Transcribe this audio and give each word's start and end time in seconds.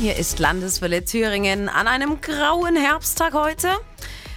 Hier 0.00 0.16
ist 0.16 0.38
Landeswelle 0.38 1.04
Thüringen 1.04 1.68
an 1.68 1.88
einem 1.88 2.20
grauen 2.20 2.76
Herbsttag 2.76 3.32
heute. 3.32 3.68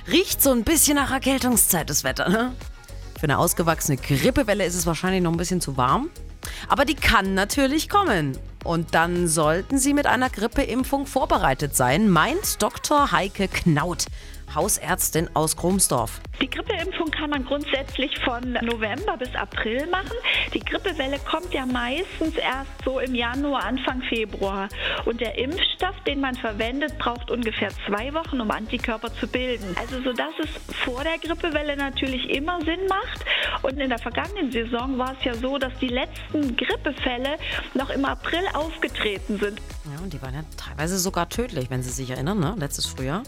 Riecht 0.09 0.41
so 0.41 0.51
ein 0.51 0.63
bisschen 0.63 0.95
nach 0.95 1.11
Erkältungszeit 1.11 1.89
das 1.89 2.03
Wetter, 2.03 2.29
ne? 2.29 2.53
Für 3.19 3.23
eine 3.23 3.37
ausgewachsene 3.37 3.97
Grippewelle 3.97 4.65
ist 4.65 4.75
es 4.75 4.85
wahrscheinlich 4.85 5.21
noch 5.21 5.31
ein 5.31 5.37
bisschen 5.37 5.59
zu 5.59 5.75
warm. 5.75 6.09
Aber 6.69 6.85
die 6.85 6.95
kann 6.95 7.33
natürlich 7.33 7.89
kommen. 7.89 8.37
Und 8.63 8.95
dann 8.95 9.27
sollten 9.27 9.77
Sie 9.77 9.93
mit 9.93 10.05
einer 10.07 10.29
Grippeimpfung 10.29 11.05
vorbereitet 11.05 11.75
sein, 11.75 12.09
meint 12.09 12.61
Dr. 12.61 13.11
Heike 13.11 13.47
Knaut. 13.47 14.05
Hausärztin 14.53 15.29
aus 15.33 15.55
Kromsdorf. 15.55 16.21
Die 16.41 16.49
Grippeimpfung 16.49 17.09
kann 17.11 17.29
man 17.31 17.45
grundsätzlich 17.45 18.17
von 18.19 18.53
November 18.61 19.17
bis 19.17 19.33
April 19.35 19.87
machen. 19.87 20.15
Die 20.53 20.59
Grippewelle 20.59 21.17
kommt 21.19 21.53
ja 21.53 21.65
meistens 21.65 22.35
erst 22.35 22.71
so 22.85 22.99
im 22.99 23.15
Januar, 23.15 23.63
Anfang 23.63 24.01
Februar. 24.03 24.69
Und 25.05 25.19
der 25.19 25.37
Impfstoff, 25.37 25.95
den 26.05 26.21
man 26.21 26.35
verwendet, 26.35 26.97
braucht 26.99 27.31
ungefähr 27.31 27.69
zwei 27.87 28.13
Wochen, 28.13 28.39
um 28.39 28.51
Antikörper 28.51 29.13
zu 29.15 29.27
bilden. 29.27 29.75
Also 29.79 30.01
so 30.01 30.13
dass 30.13 30.33
es 30.43 30.75
vor 30.83 31.03
der 31.03 31.17
Grippewelle 31.17 31.75
natürlich 31.75 32.29
immer 32.29 32.59
Sinn 32.61 32.87
macht. 32.87 33.25
Und 33.63 33.79
in 33.79 33.89
der 33.89 33.99
vergangenen 33.99 34.51
Saison 34.51 34.97
war 34.97 35.15
es 35.17 35.23
ja 35.23 35.33
so, 35.33 35.57
dass 35.57 35.73
die 35.79 35.87
letzten 35.87 36.55
Grippefälle 36.55 37.37
noch 37.73 37.89
im 37.89 38.05
April 38.05 38.43
aufgetreten 38.53 39.39
sind. 39.39 39.59
Ja, 39.85 40.03
und 40.03 40.13
die 40.13 40.21
waren 40.21 40.33
ja 40.33 40.43
teilweise 40.55 40.97
sogar 40.97 41.29
tödlich, 41.29 41.69
wenn 41.69 41.83
Sie 41.83 41.89
sich 41.89 42.09
erinnern, 42.09 42.39
ne? 42.39 42.55
letztes 42.57 42.85
Frühjahr. 42.85 43.23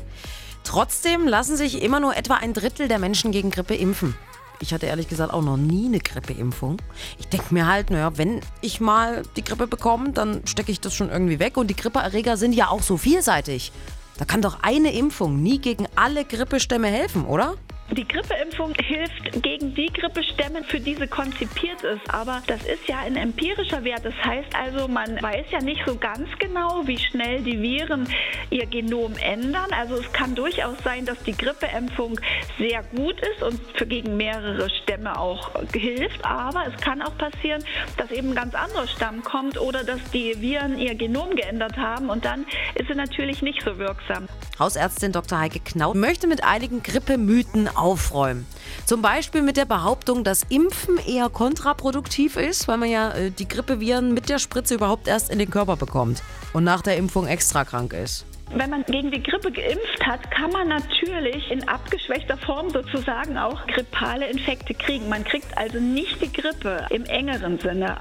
Trotzdem 0.63 1.27
lassen 1.27 1.57
sich 1.57 1.81
immer 1.81 1.99
nur 1.99 2.15
etwa 2.15 2.35
ein 2.35 2.53
Drittel 2.53 2.87
der 2.87 2.99
Menschen 2.99 3.31
gegen 3.31 3.49
Grippe 3.49 3.75
impfen. 3.75 4.15
Ich 4.61 4.73
hatte 4.73 4.87
ehrlich 4.87 5.07
gesagt 5.07 5.33
auch 5.33 5.41
noch 5.41 5.55
nie 5.55 5.85
eine 5.85 5.99
Grippeimpfung. 5.99 6.77
Ich 7.17 7.27
denke 7.27 7.53
mir 7.53 7.65
halt, 7.65 7.91
naja, 7.91 8.17
wenn 8.17 8.41
ich 8.61 8.81
mal 8.81 9.23
die 9.37 9.43
Grippe 9.43 9.67
bekomme, 9.67 10.11
dann 10.11 10.45
stecke 10.45 10.71
ich 10.71 10.81
das 10.81 10.93
schon 10.93 11.09
irgendwie 11.09 11.39
weg. 11.39 11.55
Und 11.55 11.67
die 11.67 11.75
Grippeerreger 11.75 12.35
sind 12.35 12.53
ja 12.53 12.67
auch 12.67 12.81
so 12.81 12.97
vielseitig. 12.97 13.71
Da 14.17 14.25
kann 14.25 14.41
doch 14.41 14.61
eine 14.61 14.91
Impfung 14.93 15.41
nie 15.41 15.59
gegen 15.59 15.87
alle 15.95 16.25
Grippestämme 16.25 16.87
helfen, 16.87 17.25
oder? 17.25 17.55
Die 17.91 18.07
Grippeimpfung 18.07 18.73
hilft 18.75 19.41
gegen 19.41 19.73
die 19.73 19.87
Grippestämme, 19.87 20.63
für 20.63 20.79
die 20.79 20.93
sie 20.93 21.07
konzipiert 21.07 21.81
ist. 21.81 22.13
Aber 22.13 22.41
das 22.45 22.63
ist 22.63 22.87
ja 22.87 22.99
ein 22.99 23.15
empirischer 23.15 23.83
Wert. 23.83 24.05
Das 24.05 24.13
heißt 24.23 24.55
also, 24.55 24.87
man 24.87 25.19
weiß 25.19 25.47
ja 25.49 25.59
nicht 25.59 25.81
so 25.87 25.95
ganz 25.95 26.29
genau, 26.37 26.83
wie 26.85 26.99
schnell 26.99 27.41
die 27.41 27.59
Viren 27.59 28.07
ihr 28.51 28.67
Genom 28.67 29.13
ändern. 29.17 29.69
Also 29.71 29.95
es 29.95 30.13
kann 30.13 30.35
durchaus 30.35 30.77
sein, 30.83 31.05
dass 31.05 31.17
die 31.23 31.35
Grippeimpfung 31.35 32.19
sehr 32.59 32.83
gut 32.95 33.19
ist 33.21 33.41
und 33.41 33.59
für 33.75 33.87
gegen 33.87 34.17
mehrere 34.17 34.69
Stämme 34.69 35.19
auch 35.19 35.49
hilft. 35.73 36.23
Aber 36.23 36.67
es 36.67 36.79
kann 36.81 37.01
auch 37.01 37.17
passieren, 37.17 37.63
dass 37.97 38.11
eben 38.11 38.29
ein 38.29 38.35
ganz 38.35 38.53
anderer 38.53 38.87
Stamm 38.87 39.23
kommt 39.23 39.59
oder 39.59 39.83
dass 39.83 39.99
die 40.11 40.39
Viren 40.39 40.77
ihr 40.77 40.93
Genom 40.93 41.35
geändert 41.35 41.75
haben 41.77 42.11
und 42.11 42.23
dann 42.23 42.45
ist 42.75 42.87
sie 42.87 42.95
natürlich 42.95 43.41
nicht 43.41 43.63
so 43.63 43.79
wirksam. 43.79 44.27
Hausärztin 44.59 45.11
Dr. 45.11 45.39
Heike 45.39 45.59
Knaut 45.61 45.95
möchte 45.95 46.27
mit 46.27 46.43
einigen 46.43 46.83
Grippemythen 46.83 47.69
aufräumen. 47.79 48.45
Zum 48.85 49.01
Beispiel 49.01 49.41
mit 49.41 49.57
der 49.57 49.65
Behauptung, 49.65 50.23
dass 50.23 50.43
Impfen 50.49 50.97
eher 50.97 51.29
kontraproduktiv 51.29 52.35
ist, 52.35 52.67
weil 52.67 52.77
man 52.77 52.89
ja 52.89 53.11
äh, 53.11 53.31
die 53.31 53.47
Grippeviren 53.47 54.13
mit 54.13 54.29
der 54.29 54.39
Spritze 54.39 54.75
überhaupt 54.75 55.07
erst 55.07 55.29
in 55.29 55.39
den 55.39 55.49
Körper 55.49 55.75
bekommt 55.75 56.21
und 56.53 56.63
nach 56.63 56.81
der 56.81 56.97
Impfung 56.97 57.27
extra 57.27 57.65
krank 57.65 57.93
ist. 57.93 58.25
Wenn 58.51 58.71
man 58.71 58.83
gegen 58.85 59.11
die 59.11 59.21
Grippe 59.21 59.51
geimpft 59.51 60.05
hat, 60.05 60.31
kann 60.31 60.51
man 60.51 60.67
natürlich 60.67 61.51
in 61.51 61.67
abgeschwächter 61.67 62.35
Form 62.35 62.71
sozusagen 62.71 63.37
auch 63.37 63.67
grippale 63.67 64.27
Infekte 64.27 64.73
kriegen. 64.73 65.07
Man 65.07 65.23
kriegt 65.23 65.55
also 65.55 65.79
nicht 65.79 66.19
die 66.19 66.33
Grippe 66.33 66.85
im 66.89 67.05
engeren 67.05 67.59
Sinne. 67.59 67.97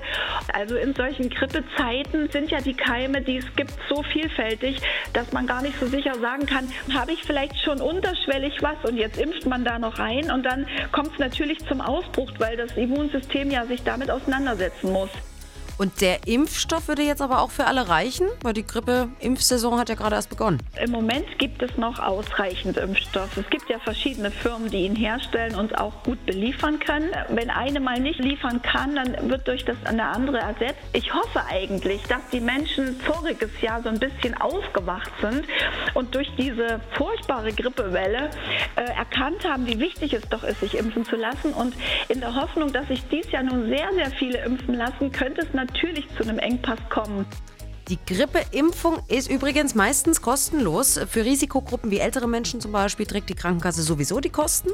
Also 0.54 0.76
in 0.76 0.94
solchen 0.94 1.28
Grippezeiten 1.28 2.30
sind 2.30 2.50
ja 2.50 2.62
die 2.62 2.72
Keime, 2.72 3.20
die 3.20 3.36
es 3.36 3.56
gibt, 3.56 3.74
so 3.90 4.02
vielfältig, 4.02 4.80
dass 5.12 5.32
man 5.32 5.46
gar 5.46 5.60
nicht 5.60 5.78
so 5.78 5.86
sicher 5.86 6.14
sagen 6.14 6.46
kann, 6.46 6.66
habe 6.94 7.12
ich 7.12 7.22
vielleicht 7.24 7.60
schon 7.62 7.82
unterschwellig 7.82 8.54
was 8.62 8.76
und 8.88 8.96
jetzt 8.96 9.18
impft 9.18 9.44
man 9.44 9.64
da 9.64 9.78
noch 9.78 9.98
rein 9.98 10.30
und 10.30 10.44
dann 10.44 10.66
kommt 10.92 11.12
es 11.12 11.18
natürlich 11.18 11.58
zum 11.66 11.82
Ausbruch, 11.82 12.32
weil 12.38 12.56
das 12.56 12.72
Immunsystem 12.76 13.50
ja 13.50 13.66
sich 13.66 13.82
damit 13.82 14.10
auseinandersetzen 14.10 14.92
muss. 14.92 15.10
Und 15.78 16.00
der 16.00 16.26
Impfstoff 16.26 16.88
würde 16.88 17.02
jetzt 17.02 17.22
aber 17.22 17.40
auch 17.40 17.52
für 17.52 17.66
alle 17.66 17.88
reichen, 17.88 18.26
weil 18.42 18.52
die 18.52 18.66
Grippe-Impfsaison 18.66 19.78
hat 19.78 19.88
ja 19.88 19.94
gerade 19.94 20.16
erst 20.16 20.28
begonnen. 20.28 20.58
Im 20.82 20.90
Moment 20.90 21.38
gibt 21.38 21.62
es 21.62 21.76
noch 21.76 22.00
ausreichend 22.00 22.76
Impfstoff. 22.76 23.36
Es 23.36 23.48
gibt 23.48 23.70
ja 23.70 23.78
verschiedene 23.78 24.32
Firmen, 24.32 24.70
die 24.70 24.78
ihn 24.78 24.96
herstellen 24.96 25.54
und 25.54 25.78
auch 25.78 26.02
gut 26.02 26.24
beliefern 26.26 26.80
können. 26.80 27.10
Wenn 27.28 27.48
eine 27.48 27.78
mal 27.78 28.00
nicht 28.00 28.18
liefern 28.18 28.60
kann, 28.60 28.96
dann 28.96 29.30
wird 29.30 29.46
durch 29.46 29.64
das 29.64 29.76
eine 29.84 30.04
andere 30.04 30.38
ersetzt. 30.38 30.80
Ich 30.94 31.14
hoffe 31.14 31.44
eigentlich, 31.48 32.02
dass 32.08 32.28
die 32.32 32.40
Menschen 32.40 32.98
voriges 33.00 33.50
Jahr 33.60 33.80
so 33.80 33.88
ein 33.88 34.00
bisschen 34.00 34.34
aufgewacht 34.40 35.12
sind 35.20 35.44
und 35.94 36.12
durch 36.12 36.28
diese 36.36 36.80
furchtbare 36.96 37.52
Grippewelle 37.52 38.30
äh, 38.74 38.80
erkannt 38.80 39.48
haben, 39.48 39.64
wie 39.68 39.78
wichtig 39.78 40.12
es 40.12 40.28
doch 40.28 40.42
ist, 40.42 40.58
sich 40.58 40.76
impfen 40.76 41.04
zu 41.04 41.14
lassen. 41.14 41.52
Und 41.52 41.74
in 42.08 42.18
der 42.18 42.34
Hoffnung, 42.34 42.72
dass 42.72 42.88
sich 42.88 43.06
dies 43.08 43.30
Jahr 43.30 43.44
nun 43.44 43.68
sehr, 43.68 43.92
sehr 43.94 44.10
viele 44.10 44.42
impfen 44.44 44.74
lassen, 44.74 45.12
könnte 45.12 45.42
es 45.42 45.54
natürlich 45.54 45.67
natürlich 45.68 46.06
zu 46.16 46.22
einem 46.22 46.38
Engpass 46.38 46.78
kommen. 46.90 47.26
Die 47.88 47.98
Grippeimpfung 48.06 48.98
ist 49.08 49.30
übrigens 49.30 49.74
meistens 49.74 50.20
kostenlos. 50.20 51.00
Für 51.08 51.24
Risikogruppen 51.24 51.90
wie 51.90 51.98
ältere 51.98 52.28
Menschen 52.28 52.60
zum 52.60 52.72
Beispiel 52.72 53.06
trägt 53.06 53.30
die 53.30 53.34
Krankenkasse 53.34 53.82
sowieso 53.82 54.20
die 54.20 54.28
Kosten. 54.30 54.70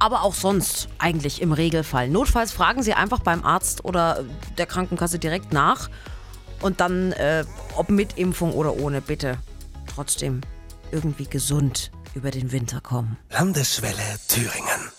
Aber 0.00 0.22
auch 0.22 0.34
sonst 0.34 0.88
eigentlich 0.98 1.40
im 1.40 1.52
Regelfall. 1.52 2.08
Notfalls 2.08 2.50
fragen 2.50 2.82
Sie 2.82 2.94
einfach 2.94 3.20
beim 3.20 3.44
Arzt 3.44 3.84
oder 3.84 4.24
der 4.58 4.66
Krankenkasse 4.66 5.20
direkt 5.20 5.52
nach. 5.52 5.88
Und 6.60 6.80
dann, 6.80 7.12
äh, 7.12 7.44
ob 7.76 7.88
mit 7.90 8.18
Impfung 8.18 8.52
oder 8.52 8.76
ohne, 8.76 9.00
bitte 9.00 9.38
trotzdem 9.86 10.40
irgendwie 10.90 11.26
gesund 11.26 11.92
über 12.14 12.32
den 12.32 12.50
Winter 12.50 12.80
kommen. 12.80 13.16
Landeswelle 13.30 14.18
Thüringen. 14.28 14.90